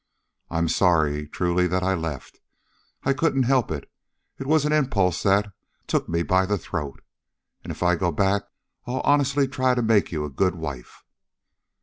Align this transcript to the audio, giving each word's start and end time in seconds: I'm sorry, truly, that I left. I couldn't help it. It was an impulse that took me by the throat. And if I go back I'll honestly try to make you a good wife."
I'm 0.49 0.67
sorry, 0.67 1.27
truly, 1.27 1.67
that 1.67 1.83
I 1.83 1.93
left. 1.93 2.39
I 3.03 3.13
couldn't 3.13 3.43
help 3.43 3.69
it. 3.69 3.87
It 4.39 4.47
was 4.47 4.65
an 4.65 4.71
impulse 4.73 5.21
that 5.21 5.51
took 5.85 6.09
me 6.09 6.23
by 6.23 6.47
the 6.47 6.57
throat. 6.57 7.03
And 7.63 7.69
if 7.69 7.83
I 7.83 7.95
go 7.95 8.11
back 8.11 8.45
I'll 8.87 9.01
honestly 9.01 9.47
try 9.47 9.75
to 9.75 9.83
make 9.83 10.11
you 10.11 10.25
a 10.25 10.29
good 10.31 10.55
wife." 10.55 11.03